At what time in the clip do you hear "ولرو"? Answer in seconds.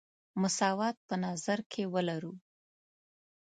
1.93-2.33